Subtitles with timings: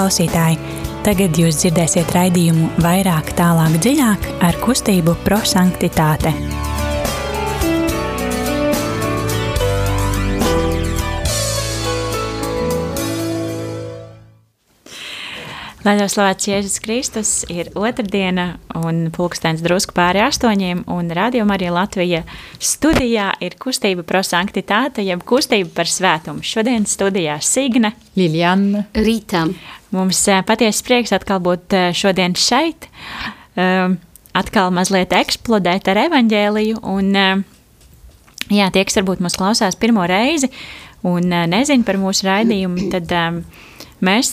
[0.00, 0.56] klausītāji!
[1.04, 6.32] Tagad jūs dzirdēsiet raidījumu vairāk, tālāk, dziļāk ar kustību prosanktitāte.
[15.90, 18.44] Lai jau slavēts Jēzus Kristus, ir otrdiena
[18.78, 22.20] un pulkstenis drusku pāri astoņiem, un Radio Marija Latvija
[22.62, 26.44] studijā ir kustība prosanktitāte, jeb kustība par svētumu.
[26.46, 29.48] Šodien studijā Signe, Liljana, Rīta.
[29.90, 32.86] Mums eh, patiesi prieks atkal būt eh, šodien šeit,
[33.58, 33.96] um,
[34.38, 40.52] atkal mazliet eksplodēt ar evaņģēliju, un jā, tie, kas varbūt mūs klausās pirmo reizi
[41.02, 43.10] un nezin par mūsu raidījumu, tad
[44.04, 44.32] mēs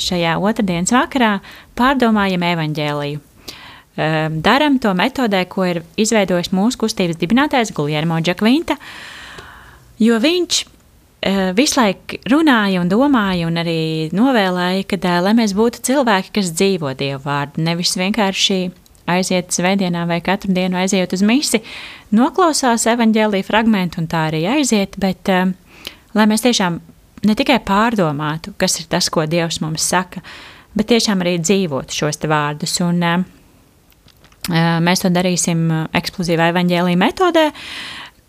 [0.00, 1.38] šajā otrdienas vakarā
[1.78, 3.22] pārdomājam evaņģēliju.
[4.44, 8.76] Daram to metodē, ko ir izveidojis mūsu kustības dibinātājs Guljermo Džakvinta,
[10.04, 10.64] jo viņš
[11.56, 16.92] visu laiku runāja un domāja un arī novēlēja, ka, lai mēs būtu cilvēki, kas dzīvo
[16.98, 18.58] Dievu vārdu, nevis vienkārši
[19.10, 21.62] aiziet svētdienā vai katru dienu aiziet uz misi,
[22.14, 26.80] noklausās evaņģēlīja fragmentu un tā arī aiziet, bet lai mēs tiešām
[27.24, 30.20] ne tikai pārdomātu, kas ir tas, ko Dievs mums saka,
[30.76, 32.76] bet tiešām arī dzīvot šos vārdus.
[32.84, 33.24] Un, uh,
[34.82, 37.46] mēs to darīsim eksplozīvā evaņģēlīja metodē,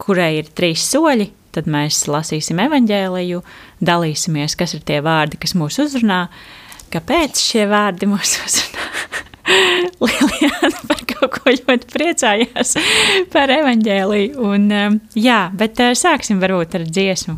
[0.01, 1.31] kurai ir trīs soļi.
[1.57, 3.39] Tad mēs lasīsim evaņģēliju,
[3.81, 6.27] dalīsimies, kas ir tie vārdi, kas mūs uzrunā,
[6.93, 8.85] kāpēc šie vārdi mūs uzrunā.
[10.03, 12.75] Lieliana par kaut ko ļoti priecājās
[13.33, 14.37] par evaņģēliju.
[14.43, 14.69] Un,
[15.17, 17.37] jā, bet sāksim varbūt ar dziesmu.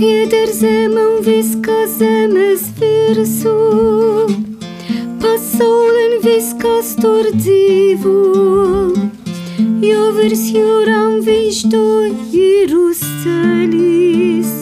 [0.00, 3.52] pieder zeme un viss, kas zemes virsū.
[5.20, 8.14] Pasaule un viss, kas tur dzīvo.
[9.84, 11.84] Jo virs jūrām viņš to
[12.32, 14.54] ir uzceļis.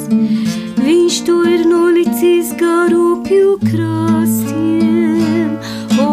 [0.83, 5.55] Viņš to ir nolicis garu pju krastiem.
[6.03, 6.11] O,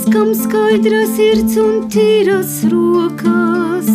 [0.00, 3.90] Tas, kam skaidra sirds un tīras rokas,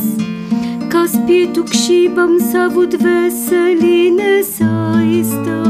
[0.93, 5.64] kas pietukšībam savu dvēseli nesaistā.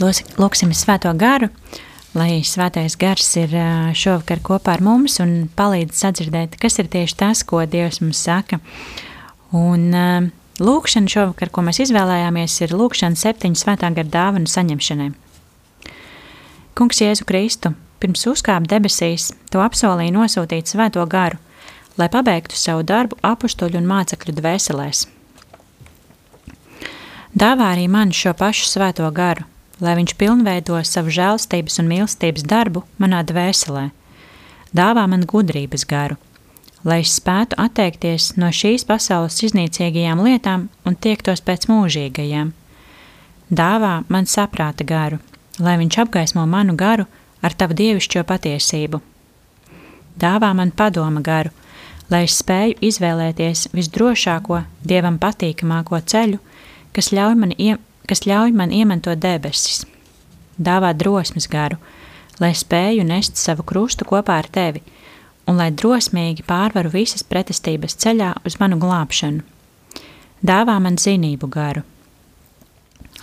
[0.00, 1.50] Tagad lūksim Svēto garu,
[2.16, 3.52] lai Svētais gars ir
[3.92, 8.62] šovakar kopā ar mums un palīdz sadzirdēt, kas ir tieši tas, ko Dievs mums saka.
[9.52, 9.92] Un
[10.56, 15.10] lūkšana šovakar, ko mēs izvēlējāmies, ir lūkšana septiņu Svētā gara dāvanu saņemšanai.
[16.80, 21.36] Kungs Jēzu Kristu, pirms uzkāpa debesīs, to apsolīja nosūtīt Svēto garu,
[22.00, 25.06] lai pabeigtu savu darbu apustuļu un mācekļu dvēselēs.
[27.36, 29.44] Dāvā arī man šo pašu Svēto garu,
[29.80, 33.88] lai viņš pilnveido savu žēlstības un mīlestības darbu manā dvēselē,
[34.76, 36.16] dāvā man gudrības garu,
[36.84, 42.52] lai es spētu atteikties no šīs pasaules iznīcīgajām lietām un tiektos pēc mūžīgajām.
[43.50, 45.18] Dāvā man saprāta garu,
[45.58, 47.08] lai viņš apgaismo manu garu
[47.42, 49.00] ar tavu dievišķo patiesību.
[50.20, 51.50] Dāvā man padoma garu,
[52.10, 56.40] lai es spēju izvēlēties visdrošāko, dievam patīkamāko ceļu,
[56.94, 57.76] kas ļauj man, ie,
[58.08, 59.84] kas ļauj man iemantot debesis.
[60.60, 61.78] Dāvā drosmes garu,
[62.40, 64.82] lai spēju nest savu krustu kopā ar tevi,
[65.48, 69.42] un lai drosmīgi pārvaru visas pretestības ceļā uz manu glābšanu.
[70.40, 71.82] Dāvā man zinību garu,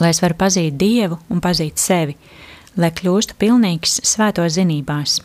[0.02, 2.18] lai es varu pazīt Dievu un pazīt sevi,
[2.78, 5.20] lai kļūstu pilnīgs svēto zinībās.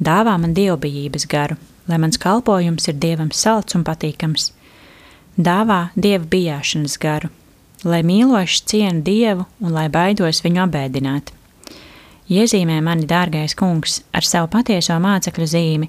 [0.00, 1.56] Dāvā man dievbijības garu,
[1.88, 4.50] lai mans kalpojums ir Dievam salds un patīkams.
[5.40, 7.30] Dāvā Dieva bijāšanas garu,
[7.84, 11.32] lai mīloši cienu Dievu un lai baidos viņu abēdināt.
[12.30, 15.88] Iezīmē mani, dārgais kungs, ar savu patieso mācekļu zīmi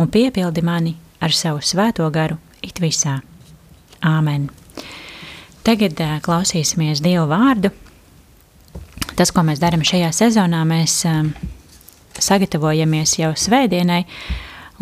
[0.00, 3.18] un piepildi mani ar savu svēto garu it visā.
[4.04, 4.48] Āmen!
[5.64, 7.72] Tagad uh, klausīsimies Dievu vārdu.
[9.16, 11.22] Tas, ko mēs darām šajā sezonā, mēs uh,
[12.20, 14.02] sagatavojamies jau svētdienai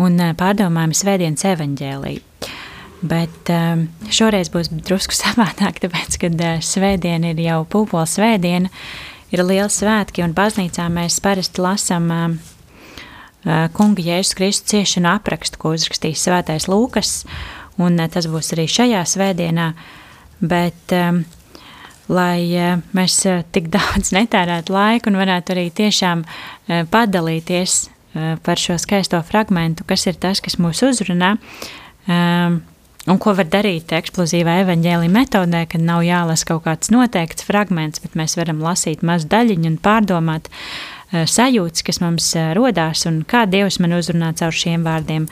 [0.03, 2.32] un uh, pārdomājam svētdienas evaņģēliju.
[3.03, 8.71] Bet um, šoreiz būs drusku savādāk, tāpēc, kad uh, svētdiena ir jau pūpola svētdiena,
[9.35, 12.25] ir liela svētki, un baznīcā mēs parasti lasām uh,
[13.43, 17.23] uh, kunga Jēzus Kristus ciešanu aprakstu, ko uzrakstījis svētais Lūkas,
[17.83, 19.73] un uh, tas būs arī šajā svētdienā,
[20.39, 21.25] bet um,
[22.13, 23.19] lai mēs
[23.55, 26.27] tik daudz netērētu laiku un varētu arī tiešām
[26.91, 27.77] padalīties
[28.45, 31.31] par šo skaisto fragmentu, kas ir tas, kas mūs uzrunā,
[32.11, 32.59] um,
[33.11, 38.15] Un ko var darīt eksplozīvā evaņģēlīja metodē, kad nav jālasa kaut kāds noteikts fragments, bet
[38.19, 43.45] mēs varam lasīt mazu daļiņu un pārdomāt uh, sajūtas, kas mums uh, rodās un kā
[43.51, 45.27] Dievs man uzrunā caur šiem vārdiem.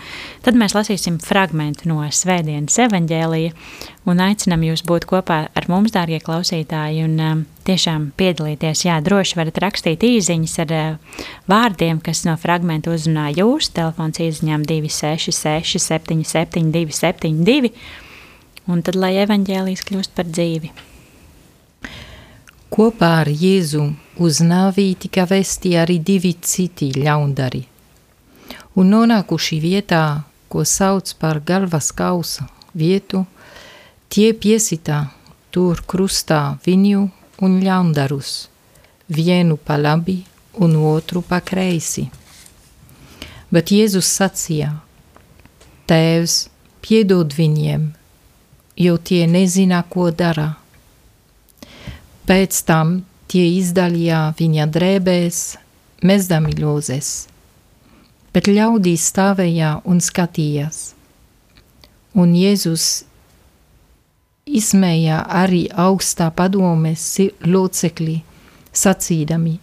[0.44, 3.54] Tad mēs lasīsim fragmentu no Svētdienas evaņģēlīja
[4.10, 8.84] un aicinam jūs būt kopā ar mums, dārgie klausītāji, un uh, tiešām piedalīties.
[8.88, 10.76] Jā, droši varat rakstīt īsiņas ar
[11.50, 13.72] vārdiem, kas no fragmenta uzrunā jūs.
[13.76, 17.72] Telefons izziņām 266, 77, 272.
[18.70, 20.70] Un tad, lai evaņģēlijas kļūst par dzīvi.
[22.70, 23.80] Kopā ar Jēzu
[24.22, 27.64] uz nāvī tika vesti arī divi citi ļaundari.
[28.78, 32.46] Un nonākuši vietā, ko sauc par galvas kausa
[32.78, 33.24] vietu,
[34.06, 35.00] tie piesitā
[35.50, 37.08] tur krustā viņu
[37.42, 38.46] un ļaundarus,
[39.10, 40.20] vienu pa labi
[40.62, 42.06] un otru pa kreisi.
[43.50, 44.76] Bet Jēzus sacīja:
[45.90, 46.46] Tēvs,
[46.86, 47.90] piedod viņiem,
[48.78, 50.59] jo tie nezina, ko dara.
[52.30, 55.38] Pēc tam tie izdalīja viņa drēbēs,
[56.06, 57.08] mezdami ļozes,
[58.30, 60.92] bet ļaudīs stāvēja un skatījās.
[62.14, 62.84] Un Jēzus
[64.46, 67.06] izsmēja arī augstā padomes
[67.42, 68.14] locekļi,
[68.82, 69.56] sacīdami: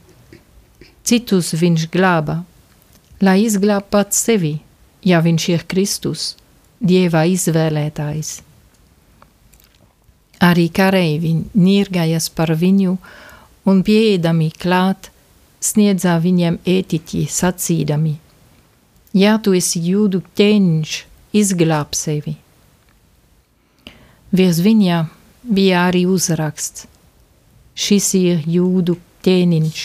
[1.07, 2.41] Citus viņš glāba,
[3.23, 4.57] lai izglābtu pats sevi,
[5.07, 6.33] ja viņš ir Kristus,
[6.83, 8.46] Dieva izvēlētājs.
[10.43, 12.97] Arī kareivi nirgājas par viņu
[13.65, 15.09] un pieeidami klāt,
[15.59, 18.13] sniedzā viņam ētiķi sacīdami:
[19.17, 20.97] Ja tu esi jūdu ķēniņš,
[21.41, 22.35] izglāb sevi!
[24.29, 25.07] Virs viņa
[25.41, 26.85] bija arī uzraksts:
[27.73, 29.81] Šis ir jūdu ķēniņš.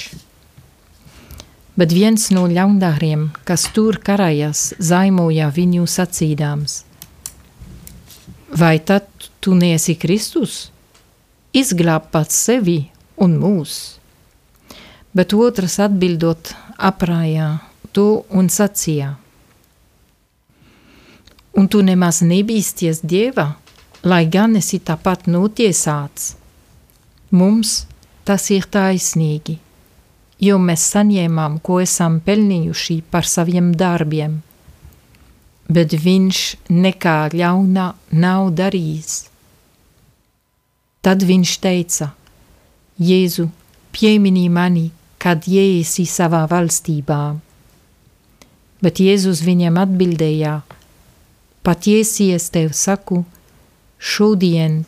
[1.80, 6.82] Bet viens no ļaundariem, kas tur karājas, zaimoja viņu sacīdams:
[8.58, 9.08] Vai tad
[9.40, 10.70] tu neesi Kristus?
[11.52, 12.78] Izglāb pats sevi
[13.16, 13.78] un mūs.
[15.12, 17.48] Bet otrs atbildot aprājā
[17.92, 19.14] to un sacīja:
[21.56, 23.50] Un tu nemaz nebīsties Dieva?
[24.02, 26.34] lai gan esi tāpat notiesāts,
[27.30, 27.84] mums
[28.26, 29.58] tas ir taisnīgi,
[30.42, 34.40] jo mēs saņēmām, ko esam pelnījuši par saviem darbiem,
[35.72, 37.86] bet viņš nekā ļaunā
[38.24, 39.14] nav darījis.
[41.02, 42.12] Tad viņš teica:
[43.02, 43.48] Jēzu,
[43.94, 47.22] pieminī mani, kad iesi savā valstībā.
[48.82, 50.60] Bet Jēzus viņam atbildēja:
[51.62, 53.22] Patiesi es tev saku,
[53.98, 54.82] šodien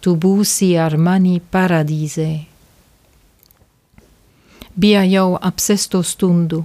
[0.00, 2.30] tu būsi ar mani paradīzē.
[4.80, 6.62] Bija jau ap sesto stundu,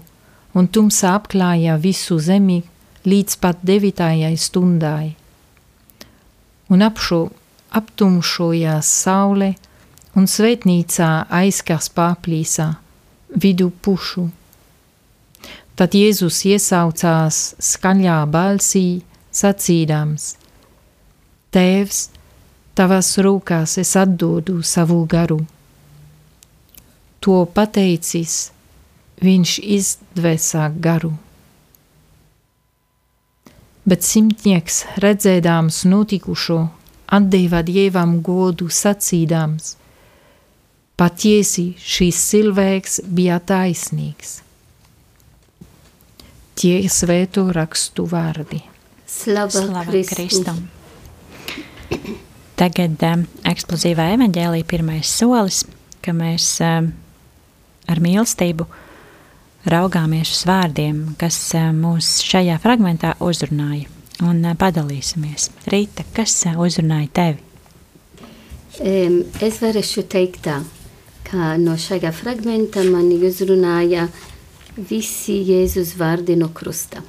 [0.54, 2.62] un tumsa apklāja visu zemi
[3.06, 5.16] līdz pat devītajai stundai.
[6.74, 7.22] Un apšo
[7.76, 9.54] aptumšojās saule,
[10.16, 11.10] un svētnīcā
[11.42, 12.72] aizkars pārplīsā
[13.36, 14.30] vidu pušu.
[15.76, 19.02] Tad Jēzus iesaucās skaļā balsī,
[19.36, 20.30] sacīdams:
[21.52, 22.00] Tēvs,
[22.80, 25.42] tavās rūkās es atdodu savu garu.
[27.20, 28.38] To pateicis,
[29.20, 31.12] viņš izdvēsā garu.
[33.86, 36.60] Bet simtnieks, redzēdams notikušo,
[37.14, 39.76] atdeva dievam godu sacīdams:
[40.98, 44.40] Patiesi šīs cilvēks bija taisnīgs.
[46.56, 48.62] Tie ir svēto rakstu vārdi.
[49.06, 50.16] Slava, Slava Kristum.
[50.16, 50.70] Kristum.
[52.56, 55.66] Tagad um, eksplozīvā evaņģēlīja pirmais solis,
[56.02, 56.94] ka mēs um,
[57.92, 58.66] ar mīlestību
[59.70, 63.90] raugāmies uz vārdiem, kas um, mūs šajā fragmentā uzrunāja,
[64.26, 65.50] un uh, padalīsimies.
[65.72, 67.42] Rīta, kas uh, uzrunāja tevi?
[68.76, 70.60] Es varēšu teikt tā,
[71.24, 74.10] ka no šajā fragmenta mani uzrunāja
[74.76, 77.00] visi Jēzus vārdi no krusta.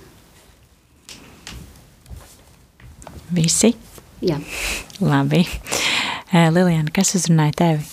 [3.34, 3.72] Visi?
[4.22, 4.38] Jā.
[5.02, 5.42] Labi.
[6.30, 7.84] Lilijana, kas uzrunāja tevi?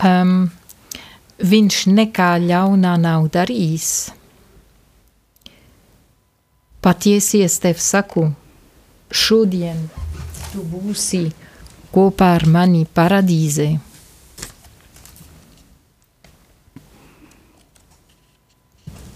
[0.00, 0.52] Um,
[1.40, 3.90] viņš nekā ļaunā nav darījis.
[6.80, 8.30] Patiesi es tev saku,
[9.12, 9.82] šodien
[10.52, 11.26] tu būsi
[11.92, 13.68] kopā ar mani paradīzē.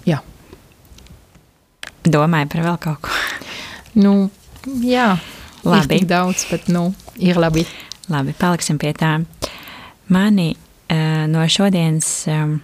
[0.04, 0.20] Jā,
[2.04, 3.14] Domāju par vēl kaut ko.
[3.96, 4.28] nu,
[4.84, 5.14] jā,
[5.64, 5.80] Labi.
[5.80, 7.64] ir tik daudz, bet nu, ir labi.
[8.12, 9.14] Labi, paliksim pie tā.
[10.12, 10.50] Mani
[11.30, 12.56] no šodienas um,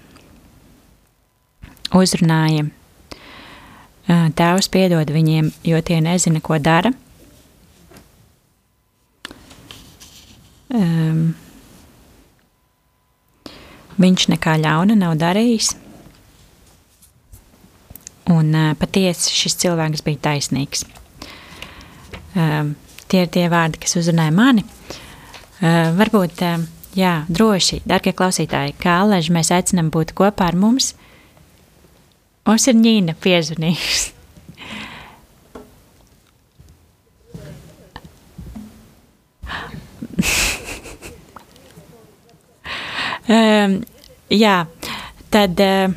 [1.96, 6.92] uzrunāja uh, Tēvs piedod viņiem, jo tie nezina, ko dara.
[10.70, 11.32] Um,
[14.00, 15.74] viņš nekā ļauna nav darījis.
[18.30, 20.84] Un uh, patiesi šis cilvēks bija taisnīgs.
[22.38, 22.76] Um,
[23.10, 24.62] tie ir tie vārdi, kas uzrunāja mani.
[25.60, 26.62] Uh, varbūt, uh,
[26.96, 30.94] jā, droši, darbie klausītāji, kā Alaži mēs aicinām būt kopā ar mums.
[32.48, 34.16] Mums ir Ņīna piezvanījusi.
[43.30, 43.76] um,
[44.42, 44.56] jā,
[45.30, 45.94] tad uh,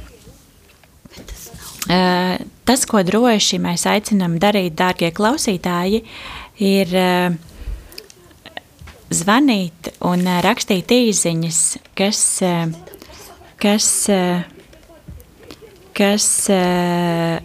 [2.66, 6.04] tas, ko droši mēs aicinām darīt, dārgie klausītāji,
[6.62, 7.42] ir uh,
[9.14, 11.60] zvanīt un rakstīt īsiņas,
[11.98, 12.22] kas,
[13.62, 13.88] kas,
[15.98, 16.28] kas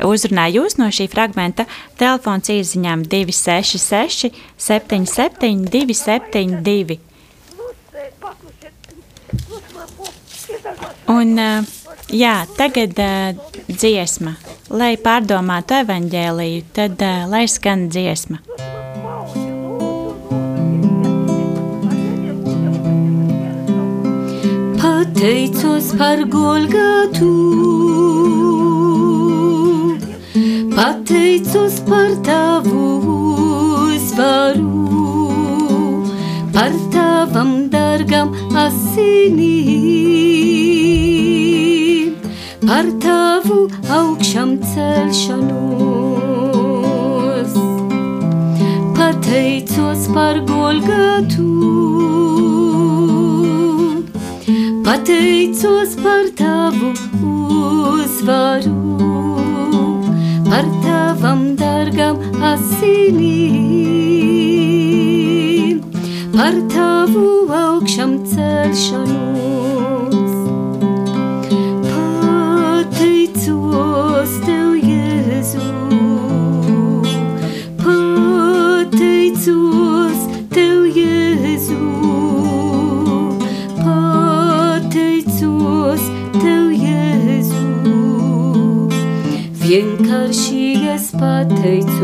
[0.08, 1.68] uzrunā jūs no šī fragmenta.
[2.00, 6.98] Telefons īsiņām 266, 77, 272.
[11.08, 11.38] Un,
[12.12, 12.98] jā, tagad
[13.68, 14.36] dziesma.
[14.68, 18.42] Lai pārdomātu evaņģēliju, tad lai skan dziesma.
[24.98, 27.34] Pateicos par Golgatu,
[30.74, 32.86] pateicos par tavu
[33.94, 34.88] uzvaru,
[36.52, 38.28] par tavam dargam
[38.64, 39.38] asinīm,
[42.66, 43.58] par tavu
[44.00, 46.02] augšām celšanos.
[48.98, 51.48] Pateicos par Golgatu,
[55.18, 56.92] pateicos par tavu
[57.98, 58.74] uzvaru,
[60.48, 62.16] par tavam dargam
[62.52, 63.38] asinīm,
[66.36, 67.26] par tavu
[67.62, 69.17] augšām celšanos.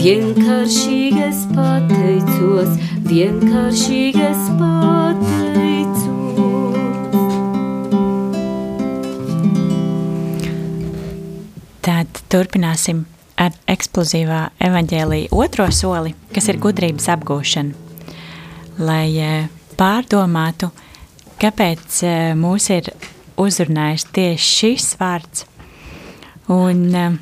[0.00, 2.70] Vienkārši es pateicos,
[3.12, 6.13] vienkārši es pateicos.
[12.34, 13.04] Turpināsim
[13.38, 17.74] ar eksplozīvā evaņģēlīja otro soli, kas ir gudrības apgūšana,
[18.82, 19.44] lai uh,
[19.78, 20.70] pārdomātu,
[21.42, 22.90] kāpēc uh, mūs ir
[23.40, 25.46] uzrunājis tieši šis vārds.
[26.54, 27.14] Un, uh,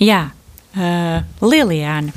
[0.00, 0.28] jā,
[1.42, 2.12] Lilijāna,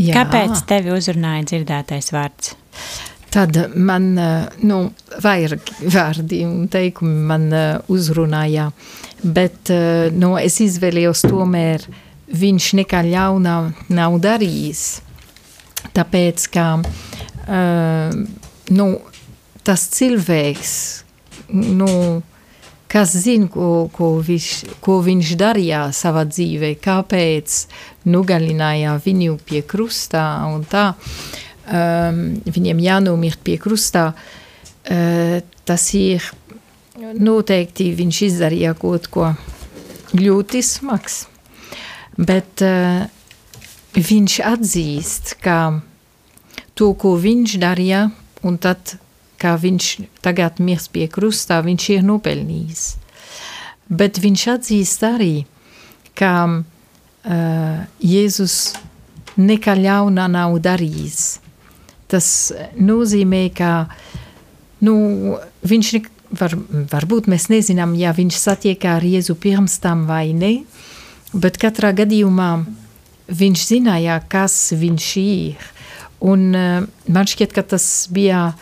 [0.00, 0.14] Jā.
[0.16, 2.54] kāpēc tevi uzrunāja dzirdētais vārds?
[3.32, 4.10] Tad man
[4.60, 4.78] nu,
[5.24, 7.46] vairāk vārdi un teikumi man
[7.92, 8.66] uzrunāja,
[9.24, 9.72] bet
[10.12, 11.86] nu, es izvēlējos tomēr
[12.32, 13.56] viņš nekā ļaunā
[13.92, 14.84] nav darījis.
[15.96, 18.12] Tāpēc, ka uh,
[18.70, 18.86] nu,
[19.66, 20.74] tas cilvēks,
[21.52, 21.88] nu,
[22.92, 24.48] kas zina, ko, ko, viņš,
[24.84, 27.62] ko viņš darīja savā dzīvē, kāpēc
[28.12, 30.92] nogalināja viņu pie krustā un tā.
[31.72, 36.26] Um, viņiem jānomirt pie krustā, uh, tas ir
[37.16, 39.30] noteikti viņš izdarīja kaut ko
[40.12, 41.22] ļoti smags.
[42.20, 43.06] Bet uh,
[43.96, 45.80] viņš atzīst, ka
[46.76, 48.06] to, ko viņš darīja,
[48.44, 48.96] un tad,
[49.40, 49.88] kā viņš
[50.24, 52.84] tagad mirst pie krustā, viņš ir nopelnījis.
[53.92, 55.34] Bet viņš atzīst arī,
[56.16, 58.74] ka uh, Jēzus
[59.40, 61.41] nekā ļauna nav darījis.
[62.12, 62.26] Tas
[62.76, 63.72] nozīmē, ka
[64.84, 64.94] nu,
[65.64, 65.92] viņš
[66.36, 66.56] var,
[66.92, 70.54] varbūt mēs nezinām, ja viņš satiek ar Jēzu pirms tam vai ne,
[71.32, 72.50] bet katrā gadījumā
[73.32, 75.70] viņš zināja, kas viņš ir.
[76.22, 78.52] Un uh, man šķiet, ka tas bija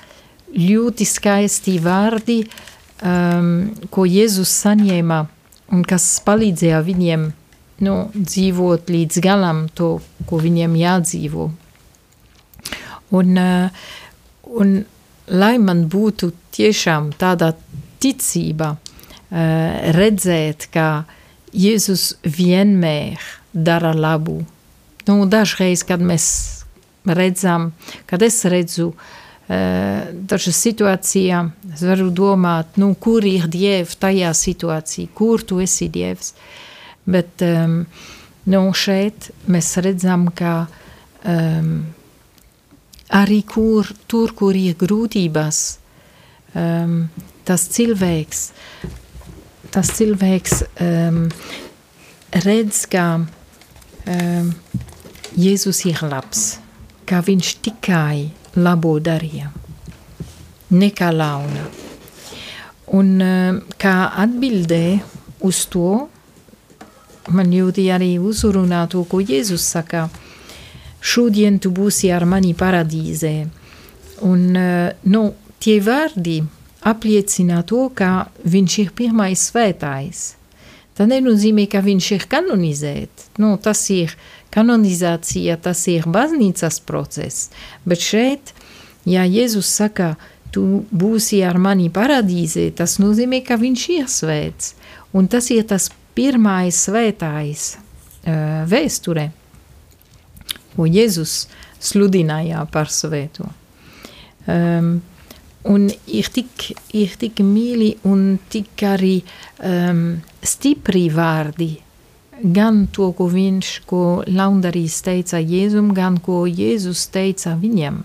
[0.55, 2.45] ļoti skaisti vārdi,
[3.03, 5.21] um, ko Jēzus saņēma
[5.75, 7.29] un kas palīdzēja viņiem
[7.85, 11.51] nu, dzīvot līdz galam to, ko viņiem jādzīvo.
[13.11, 13.71] Un, eh,
[14.45, 14.85] un
[15.27, 17.53] lai man būtu tiešām tāda
[18.03, 21.05] ticība eh, redzēt, ka
[21.51, 23.19] Jēzus vienmēr
[23.53, 24.45] dara labu.
[25.09, 26.27] Nu, dažreiz, kad mēs
[27.05, 27.73] redzam,
[28.07, 29.03] kad es redzu uh,
[29.51, 31.41] dažas situācijā,
[31.75, 36.35] es varu domāt, nu, kur ir Dievs tajā situācijā, kur tu esi Dievs.
[37.11, 37.81] Bet um,
[38.53, 40.69] nu, šeit mēs redzam, ka
[41.25, 41.81] um,
[43.11, 45.61] arī kur, tur, kur ir grūtības,
[46.55, 47.09] um,
[47.47, 48.45] tas cilvēks,
[49.75, 51.25] tas cilvēks um,
[52.47, 54.53] redz, ka um,
[55.31, 56.59] Jēzus ir labs,
[57.07, 59.51] ka viņš tikai labo darīja,
[60.75, 61.67] nekā launa.
[62.99, 64.85] Un um, kā atbildē
[65.47, 66.09] uz to,
[67.31, 70.09] man ļoti arī uzrunā to, ko Jēzus saka,
[71.01, 73.35] šodien tu būsi ar mani paradīzē.
[74.27, 74.43] Un,
[75.03, 75.23] nu,
[75.61, 76.41] tie vārdi
[76.87, 80.23] apliecina to, ka viņš ir pirmais svētājs.
[80.97, 83.31] Tas nenozīmē, ka viņš ir kanonizēts.
[83.41, 84.13] Nu, tas ir
[84.53, 87.49] kanonizācija, tas ir baznīcas process.
[87.89, 88.53] Bet šeit,
[89.09, 90.15] ja Jēzus saka,
[90.53, 94.75] tu būsi ar mani paradīzē, tas nozīmē, ka viņš ir svēts.
[95.17, 99.31] Un tas ir tas pirmais svētājs uh, vēsturē
[100.75, 101.45] ko Jēzus
[101.81, 103.49] sludināja par svēto.
[104.51, 105.01] Um,
[105.69, 109.19] un ir tik, ir tik mīļi un tik arī
[109.67, 111.75] um, stipri vārdi,
[112.41, 118.01] gan to, ko viņš, ko laundarīs teica Jēzum, gan ko Jēzus teica viņam.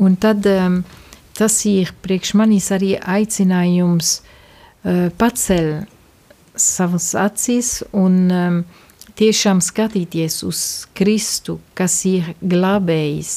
[0.00, 0.80] Un tad um,
[1.36, 5.84] tas ir priekš manis arī aicinājums uh, pacel
[6.60, 8.62] savas acis un um,
[9.20, 10.60] tiešām skatīties uz
[10.96, 13.34] Kristu, kas ir glābējis,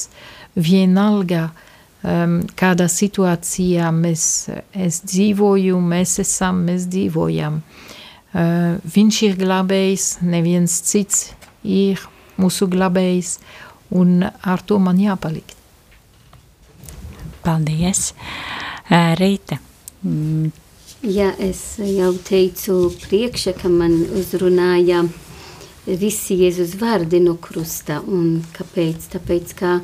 [0.55, 1.49] vienalga,
[2.03, 4.25] um, kādā situācijā mēs
[4.71, 7.59] es dzīvoju, mēs esam, mēs dzīvojam.
[8.33, 12.01] Uh, viņš ir glābējis, neviens cits ir
[12.39, 13.35] mūsu glābējis,
[13.93, 15.59] un ar to man jāpalikt.
[17.43, 18.13] Paldies!
[18.87, 19.59] Uh, Rīta!
[20.05, 20.53] Mm.
[21.03, 25.22] Jā, es jau teicu priekšā, ka man uzrunāja uh,
[25.85, 27.99] visi Jēzus vārdi no krusta.
[28.07, 29.09] Un kāpēc?
[29.13, 29.77] Tāpēc, ka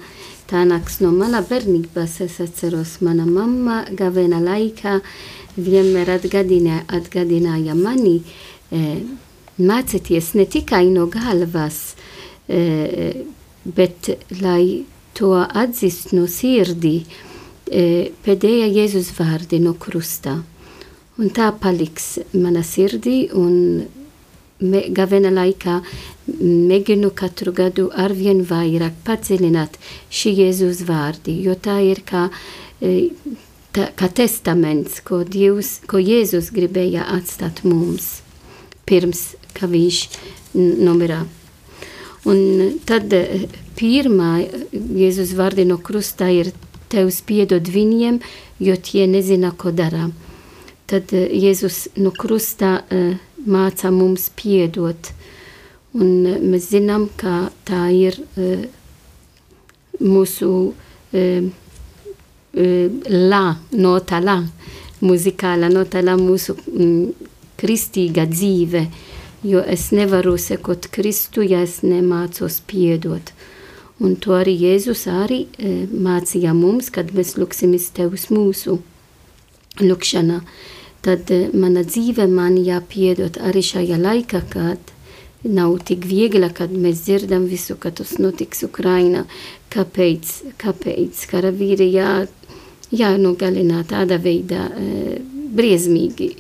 [0.49, 2.19] tā nāks no mana bērnības.
[2.25, 4.99] Es atceros, mana mamma gavena laikā
[5.59, 8.19] vienmēr atgadināja, atgadināja mani
[8.71, 9.01] e,
[9.59, 11.95] mācīties ne tikai no galvas,
[12.47, 13.25] e,
[13.65, 14.85] bet lai
[15.17, 17.01] to atzīst no sirdī,
[17.67, 20.39] e, pēdējā Jēzus vārdi no krusta.
[21.19, 23.83] Un tā paliks mana sirdī un
[24.60, 25.80] me, gavena laikā
[26.39, 29.78] mēģinu katru gadu arvien vairāk padziļināt
[30.13, 32.28] šī Jēzus vārdi, jo tā ir kā
[32.82, 33.12] e,
[33.76, 38.19] tā, kā testaments, ko, Dievs, ko Jēzus gribēja atstāt mums
[38.89, 40.06] pirms, ka viņš
[40.56, 41.24] nomirā.
[42.28, 43.45] Un tad eh,
[43.80, 44.39] pirmā
[44.74, 46.52] Jēzus vārdi no krusta ir
[46.89, 48.17] Tevs piedod viņiem,
[48.65, 50.10] jo tie nezina, ko dara.
[50.89, 53.13] Tad eh, Jēzus no krusta uh,
[53.47, 55.12] māca mums piedot.
[55.95, 58.67] Un uh, mēs zinām, ka tā ir uh,
[59.99, 60.73] mūsu
[62.54, 64.36] la, nota la,
[65.02, 68.86] muzikāla nota la mūsu mm, kristīga dzīve,
[69.47, 73.34] jo es nevaru sekot Kristu, ja es nemācos piedot.
[73.99, 78.78] Un to arī Jēzus arī e, mācīja mums, kad mēs lūksimies Tevs mūsu
[79.84, 80.39] lūkšanā.
[81.05, 84.93] Tad e, mana dzīve man jāpiedot arī šajā laikā, kad
[85.43, 89.23] nav tik viegli, kad mēs dzirdam visu, ka tas notiks Ukrainā.
[89.71, 90.33] Kāpēc?
[90.59, 91.23] Kāpēc?
[91.31, 92.25] Karavīri jā,
[92.91, 95.21] jānogalina tādā veidā e,
[95.55, 96.33] briesmīgi.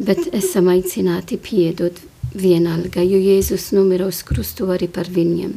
[0.00, 1.98] Bet esam aicināti piedot
[2.34, 5.56] vienalga, jo Jēzus numira uz krustu arī par viņiem.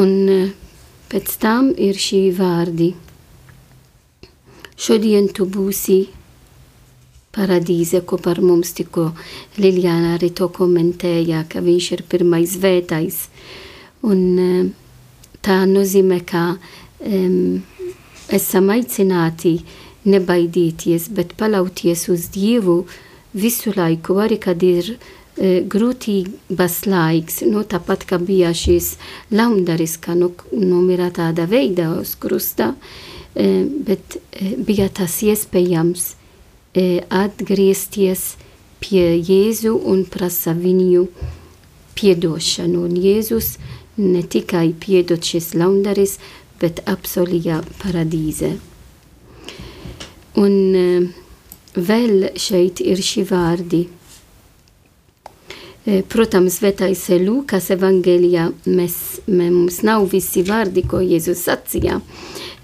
[0.00, 0.50] Un eh,
[1.10, 2.92] pēc tam ir šī vārdi.
[4.80, 5.98] Šodien tu būsi
[7.36, 9.10] paradīze, ko par mums tikko
[9.60, 13.20] Liljāna arī to komentēja, ka viņš ir pirmais vētais.
[14.08, 14.72] Un eh,
[15.44, 17.60] tā nozīmē, ka um,
[18.32, 19.58] esam aicināti
[20.08, 22.80] nebaidīties, bet palauties uz Dievu
[23.36, 24.94] visu laiku, arī kad ir
[25.40, 28.96] E, grūtības laiks, nu, tāpat kā bija šīs
[29.32, 36.14] laundaris, ka nu, nomira tādā veidā uz krusta, e, bet e, bija tas iespējams
[37.10, 38.36] atgriezties
[38.78, 41.08] pie Jēzu un prasa viņu
[41.98, 42.84] piedošanu.
[42.86, 43.56] Un Jēzus
[43.98, 46.18] ne tikai piedod šis laundaris,
[46.62, 48.52] bet apsolīja paradīze.
[50.38, 50.54] Un
[51.74, 53.88] vēl šeit ir šī vārdi–
[55.80, 58.94] Protams, Svētais Lūkas evangelijā mēs,
[59.26, 62.02] mums nav visi vārdi, ko Jēzus sacīja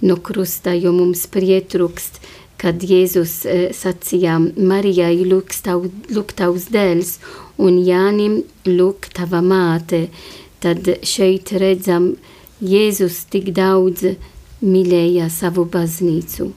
[0.04, 2.20] no krusta, jo mums prietrukst,
[2.60, 3.38] kad Jēzus
[3.72, 7.14] sacīja Marijai lūk tavs dēls
[7.56, 10.10] un Jānim lūk tava māte.
[10.60, 12.18] Tad šeit redzam,
[12.60, 14.04] Jēzus tik daudz
[14.60, 16.50] mīlēja savu baznīcu,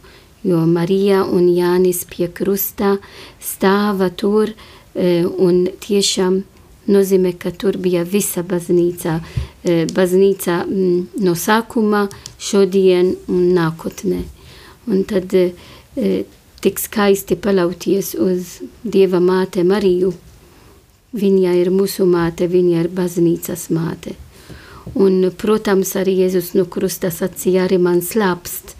[0.43, 2.97] jo Marija un Jānis pie krusta
[3.39, 4.51] stāva tur,
[4.95, 6.41] un tiešām
[6.89, 9.19] nozīmē, ka tur bija visa baznīca,
[9.93, 12.07] baznīca no sākuma,
[12.39, 14.23] šodien un nākotnē.
[14.89, 15.35] Un tad
[16.59, 20.13] tik skaisti palauties uz Dieva māte Mariju.
[21.13, 24.15] Viņa ir mūsu māte, viņa ir baznīcas māte.
[24.97, 28.75] Un, protams, arī Jēzus no krusta sacīja, arī man slāpst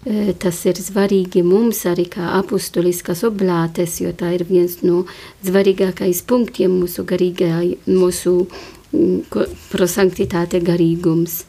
[0.00, 5.02] Tas ir svarīgi mums arī kā apustuliskas oblātes, jo tā ir viens no
[5.44, 8.46] svarīgākais punktiem mūsu garīgā, mūsu
[9.70, 11.42] prosanktitāte garīgums.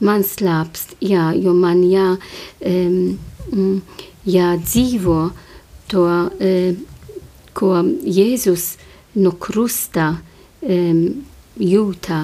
[0.00, 2.14] Man slāpst, jā, jo man jā,
[2.64, 3.82] um,
[4.24, 5.18] jādzīvo
[5.92, 6.78] to, um,
[7.52, 7.72] ko
[8.06, 8.70] Jēzus
[9.18, 10.14] no krusta
[10.62, 11.02] um,
[11.60, 12.22] jūtā.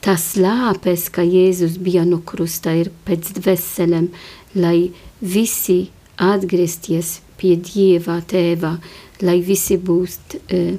[0.00, 4.08] Tas lāpes, ka Jēzus bija no krusta, ir pēc dveselēm,
[4.56, 8.76] lai visi atgriezties pie Dieva tēva,
[9.24, 10.76] lai visi būst uh,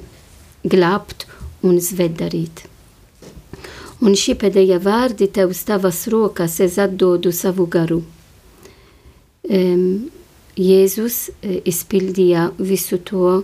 [0.62, 1.26] glābt
[1.66, 2.66] un svētdarīt.
[4.02, 8.02] Un šī pēdējā vārdi tev tavas rokas es atdodu savu garu.
[9.46, 10.10] Um,
[10.58, 13.42] Jēzus uh, izpildīja visu to,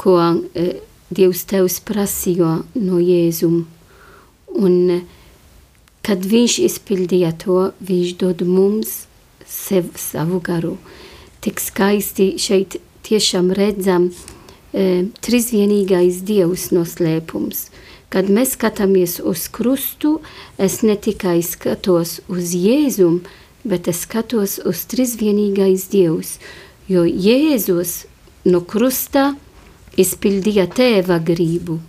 [0.00, 0.74] ko uh,
[1.06, 3.62] Dievs tevs prasīja no Jēzum.
[4.56, 5.04] Un uh,
[6.06, 9.06] kad viņš izpildīja to, viņš dod mums
[9.48, 10.76] sev, savu garu.
[11.40, 17.68] Tik skaisti šeit tiešām redzam e, trīsvienīgais dievs noslēpums.
[18.10, 20.20] Kad mēs skatāmies uz krustu,
[20.58, 23.20] es ne tikai skatos uz Jēzum,
[23.66, 26.36] bet es skatos uz trīsvienīgais dievs,
[26.88, 28.06] jo Jēzus
[28.46, 29.32] no krusta
[29.98, 31.80] izpildīja tēva gribu,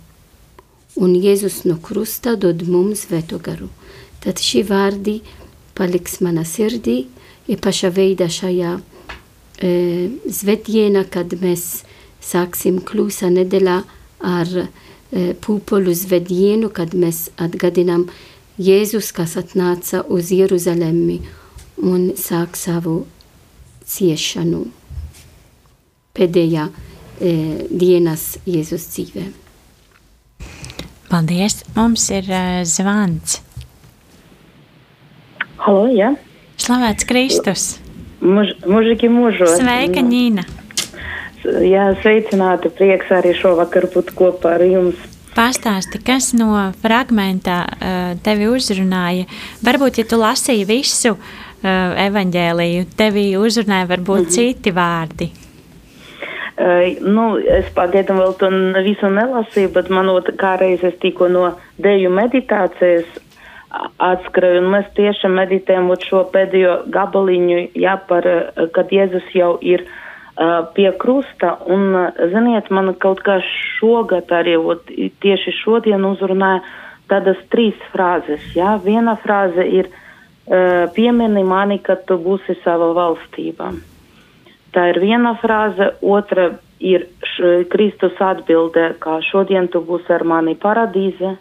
[0.98, 3.70] un Jēzus no krusta dod mums veto garu.
[4.18, 5.20] Tad šī vārdi
[5.78, 7.04] paliks mana sirdī,
[7.48, 9.72] īpaša veidā šajā e,
[10.30, 11.84] svētdienā, kad mēs
[12.24, 13.76] sāksim klusā nedēļā
[14.28, 14.68] ar e,
[15.40, 18.08] pūpolu svētdienu, kad mēs atgadinām
[18.58, 21.20] Jēzus, kas atnāca uz Jeruzalemi
[21.78, 23.04] un sāk savu
[23.86, 24.64] ciešanu
[26.18, 27.34] pēdējā e,
[27.70, 29.28] dienas Jēzus dzīvē.
[31.08, 31.62] Paldies!
[31.72, 33.38] Mums ir uh, zvans.
[35.62, 36.10] Halo, jā.
[36.68, 37.62] Slavēts Kristus!
[38.20, 39.54] Muž, mužiki mūžos.
[39.56, 40.42] Sveika, Ņīna!
[41.64, 42.68] Jā, sveicināti.
[42.76, 44.98] Prieks arī šovakar būt kopā ar jums.
[45.32, 49.24] Pastāsti, kas no fragmentā uh, tevi uzrunāja?
[49.64, 51.22] Varbūt, ja tu lasīji visu uh,
[52.04, 54.34] evaņģēliju, tevi uzrunāja varbūt -hmm.
[54.36, 55.30] citi vārdi.
[56.58, 58.52] Uh, nu, es pagaidām vēl to
[58.84, 61.46] visu nelasīju, bet man kā reiz es tikko no
[61.80, 63.08] deju meditācijas
[63.70, 68.28] atskrēju, un mēs tiešām meditējam šo pēdējo gabaliņu, jā, par,
[68.72, 69.96] kad Jēzus jau ir uh,
[70.74, 71.96] pie krusta, un,
[72.32, 73.40] ziniet, man kaut kā
[73.78, 74.88] šogad arī, ot,
[75.22, 76.62] tieši šodien uzrunāja
[77.08, 79.90] tādas trīs frāzes, jā, viena frāze ir
[80.94, 83.72] piemini mani, kad tu būsi sava valstībā.
[84.72, 90.54] Tā ir viena frāze, otra ir š, Kristus atbildē, kā šodien tu būsi ar mani
[90.56, 91.34] paradīze,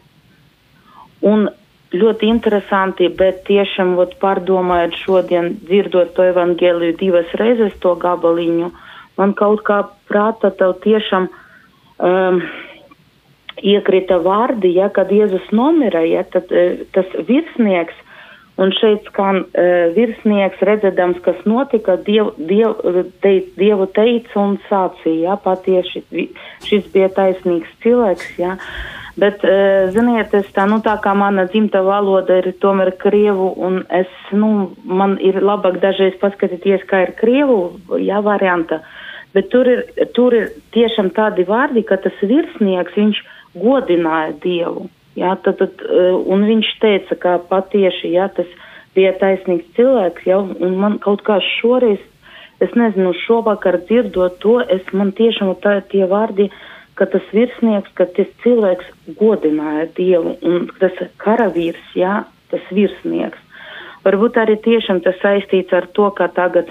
[1.21, 1.47] un
[1.93, 8.83] ļoti interesanti, bet tiešām ot, pārdomājot šodien, dzirdot to evaņģēliju divas reizes to gabaliņu, uh,
[9.17, 12.41] man kaut kā prātā tev tiešām um,
[13.57, 17.97] iekrita vārdi, ja, kad Jēzus nomira, ja, tad uh, tas virsnieks,
[18.61, 22.77] un šeit skan uh, virsnieks redzēdams, kas notika, diev, diev,
[23.23, 26.05] te, Dievu teica un sācīja, ja, patiesi
[26.65, 28.57] šis bija taisnīgs cilvēks, ja.
[29.17, 33.81] Bet, uh, ziniet, es tā, nu tā kā mana dzimta valoda ir tomēr krievu, un
[33.89, 37.57] es, nu, man ir labāk dažreiz paskatīties, kā ir krievu,
[37.97, 38.83] jā, varianta.
[38.83, 38.93] Uh,
[39.37, 39.83] Bet tur ir,
[40.17, 43.19] tur ir tiešām tādi vārdi, ka tas virsnieks, viņš
[43.61, 44.87] godināja Dievu.
[45.17, 48.49] Jā, tad, tad, eh, un viņš teica, ka patieši, jā, tas
[48.97, 50.39] bija taisnīgs cilvēks, jā,
[50.81, 52.01] man kaut kā šoreiz,
[52.61, 56.49] es nezinu, šovakar dzirdot to, es man tiešām tā tie vārdi,
[56.97, 63.39] ka tas virsnieks, ka tas cilvēks godināja Dievu, un tas karavīrs, jā, tas virsnieks.
[64.05, 66.69] Varbūt arī tiešām tas saistīts ar to, ka tagad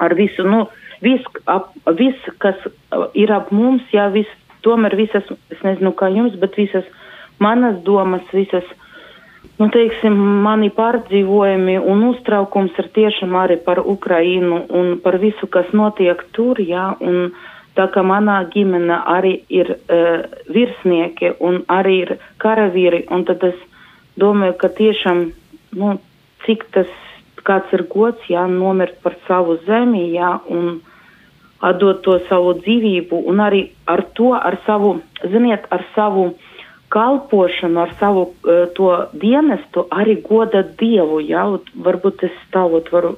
[0.00, 0.64] ar visu, nu,
[1.04, 4.30] viss, ap, viss kas uh, ir ap mums, jā, viss,
[4.64, 6.86] tomēr visas, es nezinu kā jums, bet visas
[7.40, 8.66] manas domas, visas,
[9.60, 15.68] nu, teiksim, mani pārdzīvojumi un uztraukums ir tiešām arī par Ukrainu un par visu, kas
[15.76, 17.32] notiek tur, jā, un
[17.78, 23.58] tā kā manā ģimene arī ir uh, virsnieki un arī ir karavīri, un tad es
[24.20, 25.24] domāju, ka tiešām,
[25.78, 25.96] nu,
[26.46, 26.90] cik tas
[27.46, 30.80] kāds ir gods, jā, nomirt par savu zemi, jā, un
[31.64, 34.98] atdot to savu dzīvību un arī ar to, ar savu,
[35.32, 36.30] ziniet, ar savu
[36.90, 41.46] kalpošanu, ar savu uh, to dienestu arī goda Dievu, jā,
[41.86, 43.14] varbūt es stāvot varu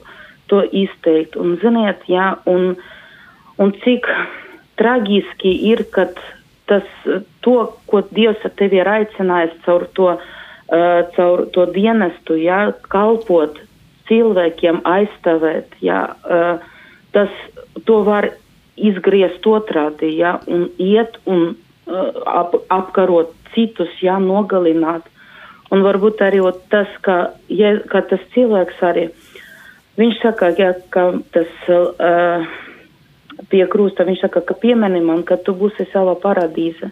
[0.53, 1.39] to izteikt.
[1.41, 2.75] Un, ziniet, jā, un,
[3.63, 4.09] un cik
[4.83, 6.19] traģiski ir, kad
[6.71, 6.87] tas,
[7.45, 7.57] to,
[7.91, 13.61] ko Dievs tevi ir aicinājis caur to, uh, caur to dienestu, jā, kalpot
[14.11, 16.63] cilvēkiem, aizstāvēt, jā, uh,
[17.15, 17.31] tas
[17.87, 18.33] to var
[18.77, 25.07] izgriezt otrādi, ja, un iet un uh, ap, apkarot citus, ja, nogalināt.
[25.73, 26.41] Un varbūt arī
[26.73, 29.07] tas, ka, ja, ka tas cilvēks arī,
[30.01, 32.45] viņš saka, ja, ka tas uh,
[33.51, 36.91] pie krūsta, viņš saka, ka piemeni man, ka tu būsi sava paradīze.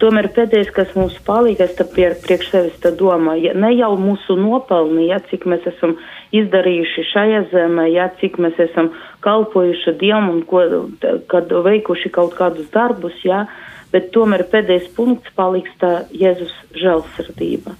[0.00, 5.10] Tomēr pēdējais, kas mums palīdz, es pie, priekš sevis domāju, ja ne jau mūsu nopelni,
[5.10, 5.98] ja, cik mēs esam
[6.32, 8.94] izdarījuši šajā zemē, ja, cik mēs esam
[9.26, 10.64] kalpojuši Dievam un ko,
[11.28, 13.44] kad veikuši kaut kādus darbus, ja,
[13.92, 17.76] bet tomēr pēdējais punkts paliks tā Jēzus žēlsirdība.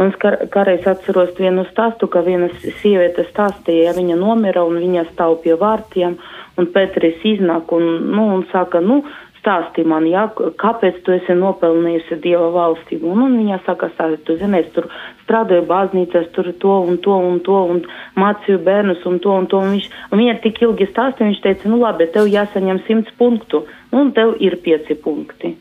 [0.00, 2.48] Un kā, kādreiz atceros vienu stāstu, ka viena
[2.80, 6.16] sieviete stāstīja, ja viņa nomira un viņa stāv pie vārtiem,
[6.56, 9.02] un Pēteris iznāk un, nu, un saka, nu,
[9.42, 10.28] stāsti man, ja,
[10.62, 13.10] kāpēc tu esi nopelnījusi Dieva valstību.
[13.12, 14.86] Un, un viņa saka, stāsti, tu zini, es tur
[15.24, 17.82] strādāju baznīcās, tur to un to un to un
[18.22, 19.60] mācīju bērnus un to un to.
[19.60, 23.66] Un viņš, un viņa tik ilgi stāstīja, viņš teica, nu labi, tev jāsaņem simts punktu,
[23.92, 25.56] un tev ir pieci punkti.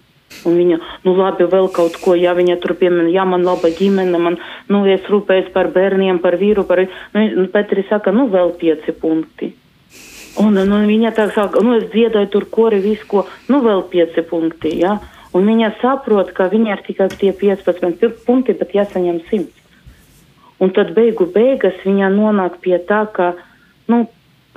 [0.47, 4.17] Un viņa, nu labi, vēl kaut ko, ja viņa tur piemēra, ja man laba ģimene,
[4.17, 4.39] man,
[4.73, 6.81] nu, es rūpējos par bērniem, par vīru, par,
[7.13, 9.51] nu, Petri saka, nu, vēl pieci punkti.
[10.41, 14.23] Un, un viņa tā saka, nu es dziedāju tur kori visu, ko, nu vēl pieci
[14.25, 14.95] punkti, jā.
[14.97, 15.17] Ja?
[15.37, 19.45] Un viņa saprot, ka viņa ir tikai tie 15 punkti, bet jāsaņem 100.
[20.61, 23.31] Un tad beigu beigas viņa nonāk pie tā, ka,
[23.91, 24.03] nu,